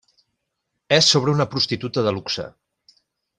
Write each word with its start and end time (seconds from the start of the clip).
És 0.97 1.09
sobre 1.15 1.35
una 1.35 1.47
prostituta 1.51 2.05
de 2.09 2.15
luxe. 2.17 2.47